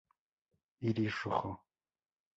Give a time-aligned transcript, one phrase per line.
[0.89, 1.53] Iris rojo.